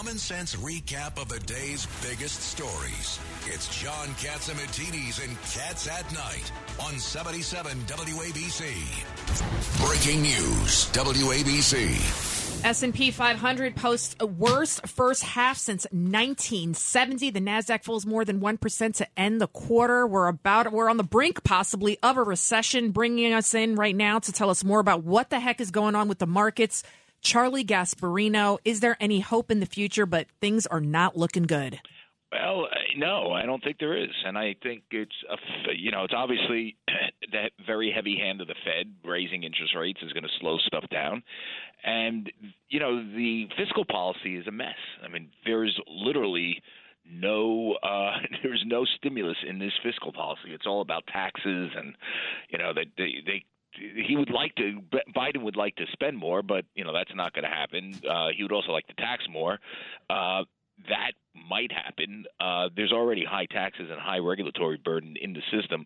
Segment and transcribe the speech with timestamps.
[0.00, 3.20] common sense recap of the day's biggest stories.
[3.44, 6.50] It's John Catsimatidis and Cats at Night
[6.82, 8.62] on 77 WABC.
[9.86, 12.64] Breaking news, WABC.
[12.64, 17.28] S&P 500 posts a worst first half since 1970.
[17.28, 20.06] The Nasdaq falls more than 1% to end the quarter.
[20.06, 24.18] We're about we're on the brink possibly of a recession bringing us in right now
[24.20, 26.84] to tell us more about what the heck is going on with the markets.
[27.20, 31.80] Charlie Gasparino, is there any hope in the future but things are not looking good?
[32.32, 36.04] Well, uh, no, I don't think there is, and I think it's a, you know
[36.04, 36.76] it's obviously
[37.32, 40.84] that very heavy hand of the Fed raising interest rates is going to slow stuff
[40.92, 41.24] down,
[41.82, 42.30] and
[42.68, 44.78] you know the fiscal policy is a mess.
[45.04, 46.62] I mean, there's literally
[47.10, 50.50] no uh there's no stimulus in this fiscal policy.
[50.52, 51.96] It's all about taxes and
[52.50, 54.80] you know that they, they he would like to
[55.14, 57.94] Biden would like to spend more, but you know that's not going to happen.
[58.08, 59.58] Uh, he would also like to tax more.
[60.08, 60.44] Uh,
[60.88, 61.12] that
[61.48, 62.24] might happen.
[62.40, 65.84] Uh, there's already high taxes and high regulatory burden in the system,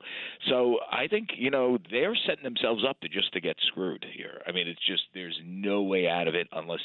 [0.49, 4.41] so I think you know they're setting themselves up to just to get screwed here.
[4.47, 6.81] I mean, it's just there's no way out of it unless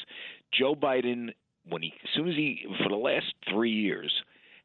[0.52, 1.30] Joe Biden,
[1.68, 4.12] when he as soon as he for the last three years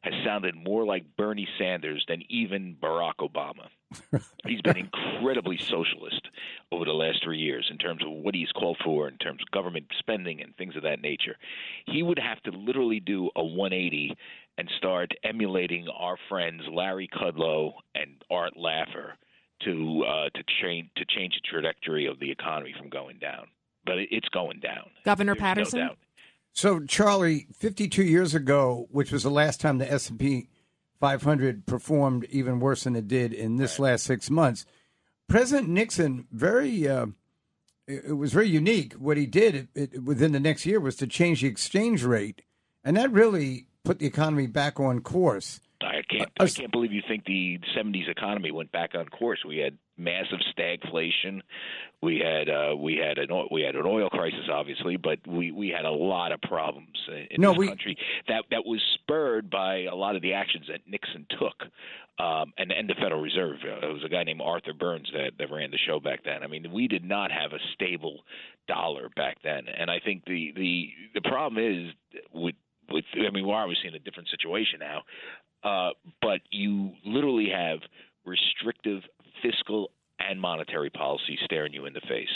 [0.06, 3.68] has sounded more like Bernie Sanders than even Barack Obama.
[4.46, 6.28] he's been incredibly socialist
[6.70, 9.50] over the last three years in terms of what he's called for in terms of
[9.50, 11.36] government spending and things of that nature.
[11.86, 14.16] He would have to literally do a 180
[14.58, 19.12] and start emulating our friends Larry Kudlow and Art Laffer
[19.64, 23.48] to uh, to change to change the trajectory of the economy from going down.
[23.84, 24.90] But it's going down.
[25.04, 25.80] Governor There's Paterson.
[25.80, 25.94] No
[26.56, 30.48] so, Charlie, 52 years ago, which was the last time the S&P
[30.98, 33.90] 500 performed even worse than it did in this right.
[33.90, 34.64] last six months,
[35.28, 37.08] President Nixon very uh,
[37.86, 38.94] it was very unique.
[38.94, 42.40] What he did it, it, within the next year was to change the exchange rate,
[42.82, 45.60] and that really put the economy back on course.
[45.82, 46.30] I can't.
[46.40, 49.44] I can't believe you think the '70s economy went back on course.
[49.46, 51.40] We had massive stagflation.
[52.02, 55.68] We had uh, we had an we had an oil crisis, obviously, but we we
[55.68, 57.96] had a lot of problems in no, this we, country
[58.28, 61.70] that that was spurred by a lot of the actions that Nixon took.
[62.18, 63.58] Um, and and the Federal Reserve.
[63.62, 66.42] Uh, it was a guy named Arthur Burns that, that ran the show back then.
[66.42, 68.20] I mean, we did not have a stable
[68.66, 71.92] dollar back then, and I think the the the problem is
[72.32, 72.54] with
[72.90, 75.02] with I mean, we're obviously in a different situation now.
[75.62, 75.90] Uh,
[76.22, 77.80] but you literally have
[78.24, 79.02] restrictive
[79.42, 82.28] fiscal and monetary policy staring you in the face.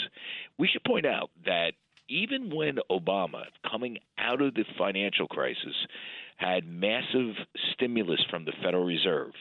[0.57, 1.73] We should point out that
[2.09, 5.75] even when Obama, coming out of the financial crisis,
[6.37, 7.35] had massive
[7.73, 9.33] stimulus from the Federal Reserve,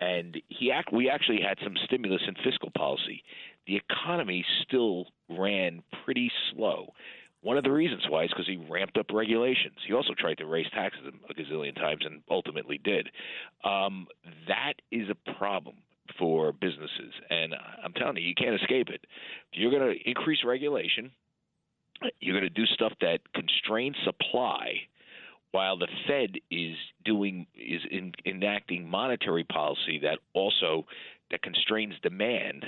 [0.00, 3.22] and he act, we actually had some stimulus in fiscal policy,
[3.66, 6.92] the economy still ran pretty slow.
[7.40, 9.76] One of the reasons why is because he ramped up regulations.
[9.86, 13.10] He also tried to raise taxes a gazillion times and ultimately did.
[13.64, 14.06] Um,
[14.48, 15.76] that is a problem
[16.18, 19.00] for businesses, and I'm telling you, you can't escape it.
[19.52, 21.10] If You're going to increase regulation.
[22.20, 24.88] You're going to do stuff that constrains supply,
[25.52, 30.86] while the Fed is doing is in, enacting monetary policy that also
[31.30, 32.64] that constrains demand.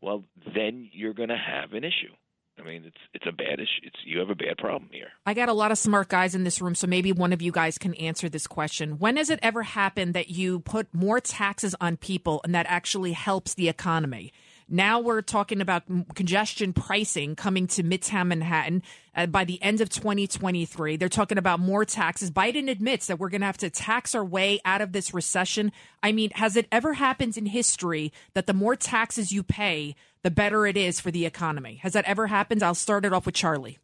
[0.00, 0.24] Well,
[0.54, 2.12] then you're going to have an issue.
[2.58, 3.82] I mean, it's it's a bad issue.
[3.84, 5.08] It's you have a bad problem here.
[5.26, 7.52] I got a lot of smart guys in this room, so maybe one of you
[7.52, 8.98] guys can answer this question.
[8.98, 13.12] When has it ever happened that you put more taxes on people and that actually
[13.12, 14.32] helps the economy?
[14.70, 18.82] Now we're talking about congestion pricing coming to Midtown Manhattan
[19.16, 20.96] uh, by the end of 2023.
[20.96, 22.30] They're talking about more taxes.
[22.30, 25.72] Biden admits that we're going to have to tax our way out of this recession.
[26.02, 30.30] I mean, has it ever happened in history that the more taxes you pay, the
[30.30, 31.80] better it is for the economy?
[31.82, 32.62] Has that ever happened?
[32.62, 33.78] I'll start it off with Charlie.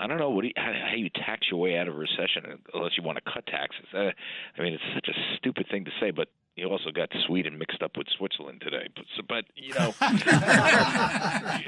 [0.00, 1.98] I don't know what do you, how, how you tax your way out of a
[1.98, 3.86] recession unless you want to cut taxes.
[3.92, 4.10] Uh,
[4.56, 6.28] I mean, it's such a stupid thing to say, but
[6.58, 8.88] you also got Sweden mixed up with Switzerland today.
[8.94, 11.60] But, but you know, yeah.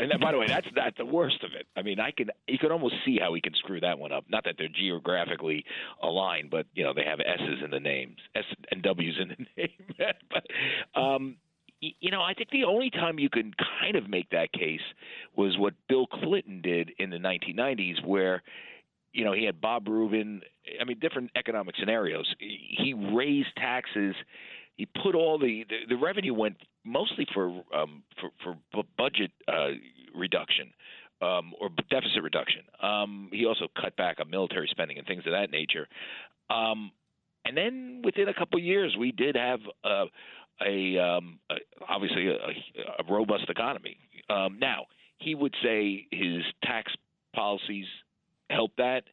[0.00, 1.66] And by the way, that's not the worst of it.
[1.76, 4.24] I mean, I can you can almost see how he can screw that one up.
[4.28, 5.64] Not that they're geographically
[6.02, 9.46] aligned, but you know they have S's in the names, S and W's in the
[9.56, 9.70] name.
[10.30, 10.44] but
[11.00, 11.36] um,
[12.00, 14.80] you know, I think the only time you can kind of make that case
[15.36, 18.42] was what Bill Clinton did in the 1990s, where
[19.14, 20.42] you know, he had Bob Rubin.
[20.80, 22.34] I mean, different economic scenarios.
[22.38, 24.14] He raised taxes.
[24.76, 28.02] He put all the the, the revenue went mostly for um,
[28.42, 29.70] for, for budget uh,
[30.14, 30.72] reduction
[31.22, 32.62] um, or deficit reduction.
[32.82, 35.86] Um, he also cut back on military spending and things of that nature.
[36.50, 36.90] Um,
[37.44, 40.06] and then within a couple of years, we did have uh,
[40.60, 41.54] a, um, a
[41.88, 43.96] obviously a, a robust economy.
[44.28, 44.86] Um, now
[45.18, 46.92] he would say his tax
[47.34, 47.86] policies
[48.50, 49.04] help that.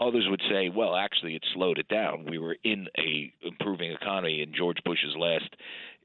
[0.00, 2.26] Others would say, well, actually, it slowed it down.
[2.28, 5.54] We were in a improving economy in George Bush's last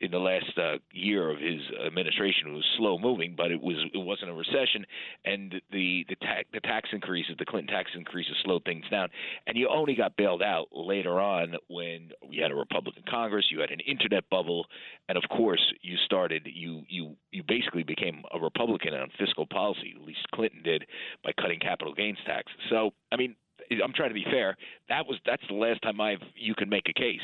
[0.01, 2.49] in the last uh, year of his administration.
[2.49, 4.85] It was slow moving, but it was it wasn't a recession,
[5.23, 9.07] and the the tax the tax increases, the Clinton tax increases, slowed things down.
[9.47, 13.61] And you only got bailed out later on when you had a Republican Congress, you
[13.61, 14.65] had an internet bubble,
[15.07, 19.93] and of course you started you you you basically became a Republican on fiscal policy.
[19.95, 20.85] At least Clinton did
[21.23, 22.51] by cutting capital gains tax.
[22.69, 23.35] So I mean
[23.71, 24.57] I'm trying to be fair.
[24.89, 27.21] That was that's the last time I've you can make a case.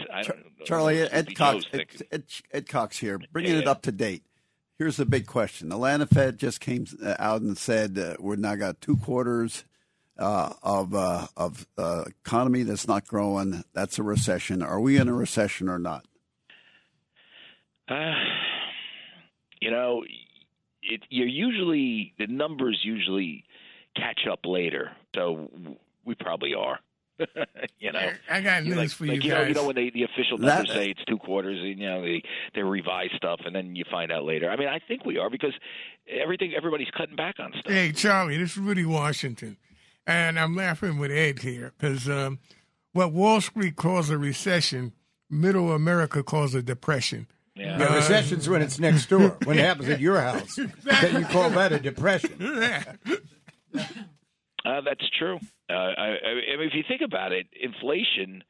[0.65, 4.23] Charlie Ed Cox, Ed, Ed, Ed, Cox here, bringing yeah, it up to date.
[4.77, 8.35] Here's the big question: The Atlanta Fed just came uh, out and said uh, we're
[8.35, 9.65] now got two quarters
[10.17, 13.63] uh, of uh, of uh, economy that's not growing.
[13.73, 14.61] That's a recession.
[14.61, 16.05] Are we in a recession or not?
[17.87, 18.13] Uh,
[19.59, 20.03] you know,
[20.81, 23.43] it, you're usually the numbers usually
[23.95, 24.91] catch up later.
[25.15, 25.49] So
[26.05, 26.79] we probably are.
[27.79, 29.41] you know, I got news like, for like, you, you guys.
[29.41, 32.01] Know, you know when they, the official numbers that, say it's two quarters, you know
[32.01, 32.23] they
[32.55, 34.49] they revise stuff, and then you find out later.
[34.49, 35.53] I mean, I think we are because
[36.09, 37.71] everything everybody's cutting back on stuff.
[37.71, 39.57] Hey, Charlie, this is Rudy Washington,
[40.07, 42.39] and I'm laughing with Ed here because um,
[42.93, 44.93] what Wall Street calls a recession,
[45.29, 47.27] Middle America calls a depression.
[47.55, 47.77] Yeah.
[47.77, 49.37] yeah, recession's when it's next door.
[49.43, 52.63] When it happens at your house, then you call that a depression.
[54.63, 55.39] Uh, that's true.
[55.71, 58.43] Uh, I, I mean, if you think about it, inflation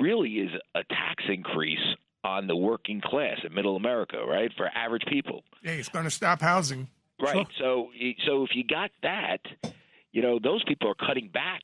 [0.00, 4.50] really is a tax increase on the working class in middle America, right?
[4.56, 5.42] For average people.
[5.62, 6.88] Yeah, it's going to stop housing.
[7.20, 7.34] Right.
[7.34, 7.46] Sure.
[7.58, 7.88] So,
[8.26, 9.38] so if you got that,
[10.12, 11.62] you know, those people are cutting back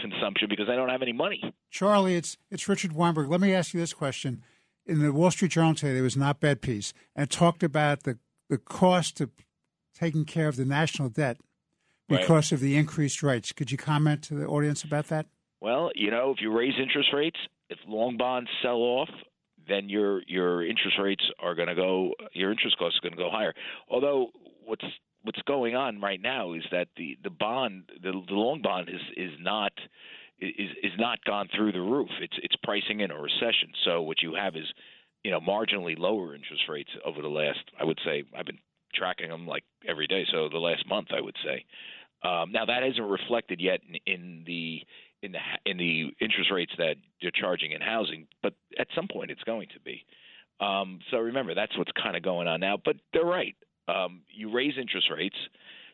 [0.00, 1.42] consumption because they don't have any money.
[1.70, 3.28] Charlie, it's it's Richard Weinberg.
[3.28, 4.42] Let me ask you this question:
[4.86, 8.18] In the Wall Street Journal today, there was an op-ed piece and talked about the
[8.48, 9.30] the cost of
[9.94, 11.38] taking care of the national debt
[12.08, 12.52] because right.
[12.52, 13.52] of the increased rates.
[13.52, 15.26] Could you comment to the audience about that?
[15.60, 17.38] Well, you know, if you raise interest rates,
[17.68, 19.10] if long bonds sell off,
[19.68, 23.22] then your your interest rates are going to go, your interest costs are going to
[23.22, 23.52] go higher.
[23.88, 24.28] Although
[24.64, 24.84] what's
[25.22, 29.00] what's going on right now is that the the bond, the, the long bond is
[29.16, 29.72] is not
[30.38, 32.10] is is not gone through the roof.
[32.20, 33.72] It's it's pricing in a recession.
[33.84, 34.66] So what you have is,
[35.24, 37.58] you know, marginally lower interest rates over the last.
[37.80, 38.58] I would say I've been
[38.94, 40.24] tracking them like every day.
[40.30, 41.64] So the last month, I would say.
[42.22, 44.80] Um, now that isn't reflected yet in, in the
[45.22, 45.38] in the
[45.70, 49.68] in the interest rates that they're charging in housing, but at some point it's going
[49.74, 50.04] to be.
[50.60, 52.78] Um, so remember, that's what's kind of going on now.
[52.82, 53.56] But they're right.
[53.88, 55.36] Um, you raise interest rates,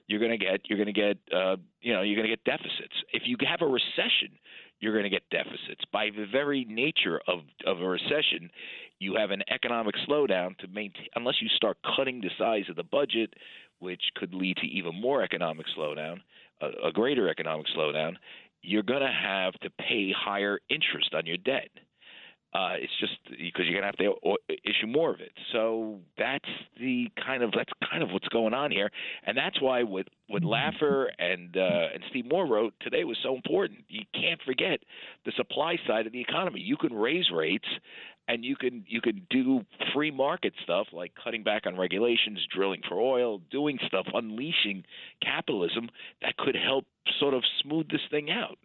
[0.06, 2.44] you're going to get you're going to get uh, you know you're going to get
[2.44, 2.94] deficits.
[3.12, 4.38] If you have a recession,
[4.82, 5.84] you're going to get deficits.
[5.92, 8.50] By the very nature of of a recession,
[8.98, 12.82] you have an economic slowdown to maintain unless you start cutting the size of the
[12.82, 13.32] budget
[13.78, 16.18] which could lead to even more economic slowdown,
[16.60, 18.14] a, a greater economic slowdown,
[18.62, 21.70] you're going to have to pay higher interest on your debt.
[22.54, 25.32] Uh, it's just because you're going to have to issue more of it.
[25.52, 28.90] So that's the kind of that's kind of what's going on here,
[29.24, 33.34] and that's why what what Laffer and uh, and Steve Moore wrote today was so
[33.34, 33.80] important.
[33.88, 34.80] You can't forget
[35.24, 36.60] the supply side of the economy.
[36.60, 37.68] You can raise rates
[38.28, 39.62] and you can you can do
[39.94, 44.84] free market stuff like cutting back on regulations, drilling for oil, doing stuff, unleashing
[45.22, 45.88] capitalism
[46.20, 46.84] that could help
[47.18, 48.58] sort of smooth this thing out.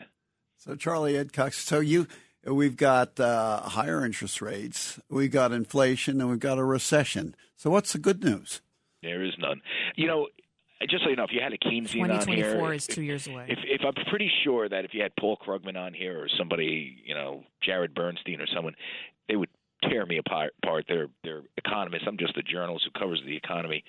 [0.57, 2.07] So Charlie Ed Cox, so you
[2.47, 7.35] we've got uh, higher interest rates, we've got inflation, and we've got a recession.
[7.56, 8.61] So what's the good news?
[9.04, 9.61] There is none.
[9.95, 10.27] You know,
[10.89, 13.27] just so you know, if you had a Keynesian on here, 2024 is two years
[13.27, 13.45] away.
[13.49, 16.97] If, if I'm pretty sure that if you had Paul Krugman on here or somebody,
[17.06, 18.75] you know, Jared Bernstein or someone,
[19.27, 19.49] they would
[19.89, 20.54] tear me apart.
[20.87, 22.04] They're they're economists.
[22.07, 23.83] I'm just a journalist who covers the economy.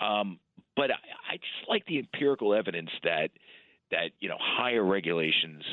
[0.00, 0.38] Um,
[0.76, 3.30] but I, I just like the empirical evidence that
[3.90, 5.64] that you know higher regulations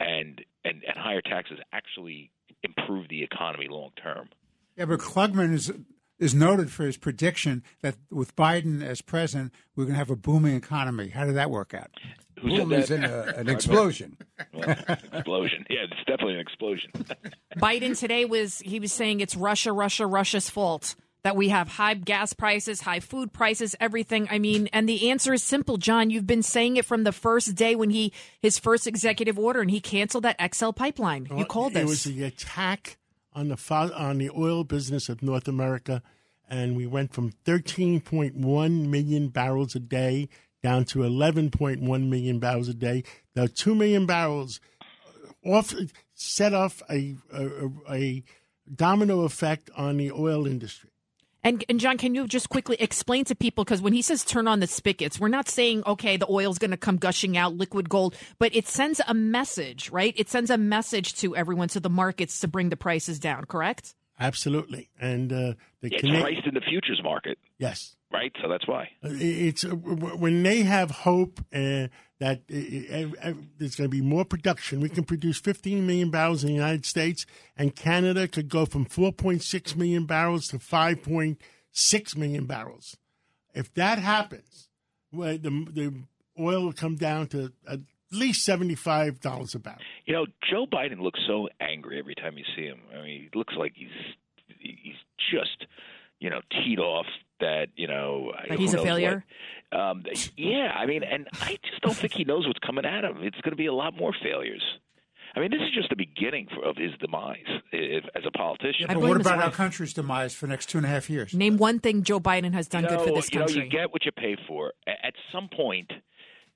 [0.00, 2.30] and and, and higher taxes actually
[2.62, 4.28] improve the economy long term.
[4.76, 5.72] Yeah, but Krugman is
[6.18, 10.16] is noted for his prediction that with Biden as president, we're going to have a
[10.16, 11.08] booming economy.
[11.08, 11.90] How did that work out?
[12.40, 14.16] Who Boom is in a, an explosion.
[14.52, 14.70] well,
[15.12, 15.66] explosion.
[15.70, 16.90] Yeah, it's definitely an explosion.
[17.56, 21.94] Biden today was he was saying it's Russia, Russia, Russia's fault that we have high
[21.94, 24.28] gas prices, high food prices, everything.
[24.30, 26.08] I mean, and the answer is simple, John.
[26.08, 29.68] You've been saying it from the first day when he his first executive order and
[29.68, 31.26] he canceled that XL pipeline.
[31.36, 31.80] You called it.
[31.80, 32.98] It was the attack
[33.32, 33.58] on the
[33.96, 36.00] on the oil business of North America,
[36.48, 40.28] and we went from 13.1 million barrels a day
[40.62, 43.02] down to 11.1 million barrels a day.
[43.34, 44.60] Now, two million barrels
[45.44, 45.74] uh, off
[46.14, 48.24] set off a, a, a
[48.72, 50.90] domino effect on the oil industry.
[51.46, 54.48] And, and John, can you just quickly explain to people because when he says turn
[54.48, 57.88] on the spigots, we're not saying okay the oil's going to come gushing out, liquid
[57.88, 60.12] gold, but it sends a message, right?
[60.16, 63.44] It sends a message to everyone, to the markets, to bring the prices down.
[63.44, 63.94] Correct?
[64.18, 67.38] Absolutely, and uh, the yeah, it's priced in the futures market.
[67.58, 68.32] Yes, right.
[68.40, 73.76] So that's why uh, it's uh, when they have hope uh, that uh, uh, there's
[73.76, 74.80] going to be more production.
[74.80, 77.26] We can produce 15 million barrels in the United States,
[77.58, 82.96] and Canada could go from 4.6 million barrels to 5.6 million barrels.
[83.54, 84.68] If that happens,
[85.12, 85.94] well, the the
[86.40, 87.52] oil will come down to
[88.12, 89.80] at least seventy-five dollars a barrel.
[90.04, 92.80] You know, Joe Biden looks so angry every time you see him.
[92.92, 93.88] I mean, he looks like he's
[94.58, 94.94] he's
[95.30, 95.66] just
[96.18, 97.06] you know teed off
[97.40, 99.24] that you know that he's a failure.
[99.70, 99.80] What.
[99.80, 100.04] Um,
[100.36, 103.18] yeah, I mean, and I just don't think he knows what's coming at him.
[103.22, 104.62] It's going to be a lot more failures.
[105.34, 108.86] I mean, this is just the beginning for, of his demise if, as a politician.
[108.88, 111.34] Yeah, but what about our country's demise for the next two and a half years?
[111.34, 113.54] Name one thing Joe Biden has done you know, good for this country.
[113.54, 114.72] You know, you get what you pay for.
[114.86, 115.92] At some point,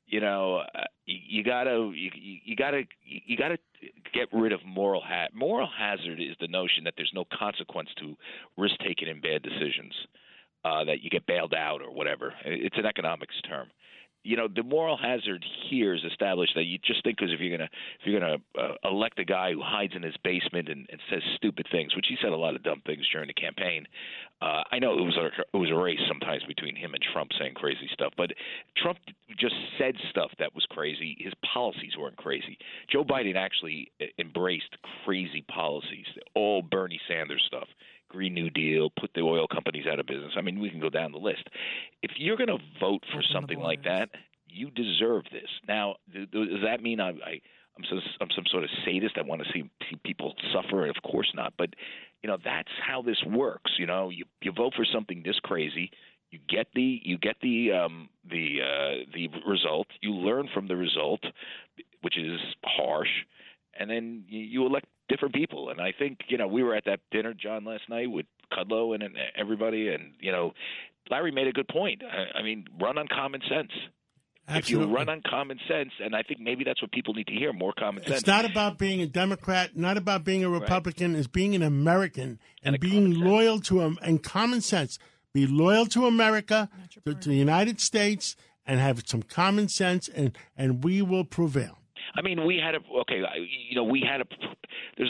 [0.07, 0.85] you know, uh,
[1.31, 2.11] you, gotta you,
[2.45, 3.59] you gotta you gotta
[4.13, 8.17] get rid of moral ha- moral hazard is the notion that there's no consequence to
[8.59, 9.95] risk taking in bad decisions,
[10.65, 12.35] uh, that you get bailed out or whatever.
[12.45, 13.69] It's an economics term
[14.23, 17.57] you know the moral hazard here is established that you just think because if you're
[17.57, 21.01] gonna if you're gonna uh, elect a guy who hides in his basement and, and
[21.11, 23.87] says stupid things, which he said a lot of dumb things during the campaign.
[24.43, 27.31] Uh, I know it was a it was a race sometimes between him and Trump
[27.39, 28.31] saying crazy stuff, but
[28.77, 28.99] Trump
[29.39, 31.17] just said stuff that was crazy.
[31.19, 32.59] His policies weren't crazy.
[32.91, 37.69] Joe Biden actually embraced crazy policies, all Bernie Sanders stuff.
[38.11, 40.33] Green New Deal, put the oil companies out of business.
[40.37, 41.49] I mean, we can go down the list.
[42.03, 44.11] If you're going to vote for Open something like that,
[44.49, 45.49] you deserve this.
[45.67, 47.41] Now, does that mean I, I
[47.79, 49.17] I'm some, I'm some sort of sadist.
[49.17, 50.87] I want to see, see people suffer.
[50.87, 51.55] Of course not.
[51.57, 51.71] But
[52.23, 53.73] you know that's how this works.
[53.79, 55.91] You know, you you vote for something this crazy.
[56.31, 59.87] You get the you get the um, the uh, the result.
[60.01, 61.21] You learn from the result,
[62.03, 63.09] which is harsh,
[63.79, 65.71] and then you, you elect different people.
[65.71, 68.95] And I think you know we were at that dinner, John, last night with Kudlow
[68.95, 70.53] and, and everybody, and you know
[71.11, 72.03] Larry made a good point.
[72.05, 73.73] I, I mean, run on common sense.
[74.49, 74.85] Absolutely.
[74.85, 77.35] If you run on common sense, and I think maybe that's what people need to
[77.35, 78.19] hear more common sense.
[78.19, 81.13] It's not about being a Democrat, not about being a Republican.
[81.13, 81.21] Right.
[81.21, 84.99] It's being an American and, and being loyal to them and common sense.
[85.33, 86.69] Be loyal to America,
[87.05, 88.35] to, to the United States,
[88.67, 91.79] and have some common sense, and, and we will prevail.
[92.15, 93.23] I mean, we had a okay.
[93.69, 94.25] You know, we had a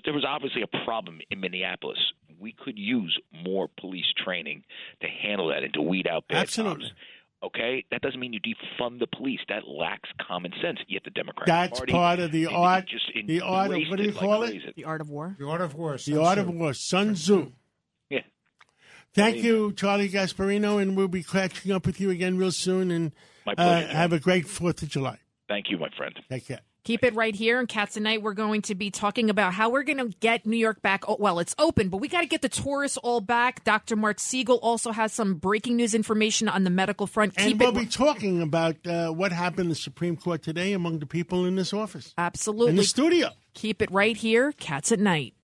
[0.05, 1.99] there was obviously a problem in Minneapolis.
[2.39, 4.65] We could use more police training
[5.03, 6.87] to handle that and to weed out bad Absolutely.
[6.87, 6.95] Cops.
[7.43, 9.41] Okay, that doesn't mean you defund the police.
[9.49, 10.79] That lacks common sense.
[10.89, 12.87] Yet the Democratic That's Party part of the art.
[12.87, 14.77] Just the art of what do you call like it?
[14.77, 15.37] The art of war.
[15.39, 15.97] The art of war.
[15.97, 16.75] Sun the art of war.
[16.75, 17.53] Sun Tzu.
[18.11, 18.21] Yeah.
[19.15, 22.91] Thank you, Charlie Gasparino, and we'll be catching up with you again real soon.
[22.91, 23.13] And
[23.47, 25.19] uh, have a great Fourth of July.
[25.49, 26.15] Thank you, my friend.
[26.29, 26.61] Take care.
[26.85, 27.59] Keep it right here.
[27.59, 30.47] And Cats at Night, we're going to be talking about how we're going to get
[30.47, 31.09] New York back.
[31.09, 33.65] Oh, well, it's open, but we got to get the tourists all back.
[33.65, 33.97] Dr.
[33.97, 37.35] Mark Siegel also has some breaking news information on the medical front.
[37.37, 37.81] And Keep we'll it...
[37.81, 41.57] be talking about uh, what happened in the Supreme Court today among the people in
[41.57, 42.15] this office.
[42.17, 42.71] Absolutely.
[42.71, 43.31] In the studio.
[43.55, 44.53] Keep it right here.
[44.53, 45.35] Cats at Night.